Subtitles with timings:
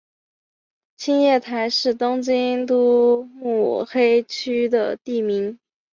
[0.97, 5.59] 青叶台是东京都目黑区的地名。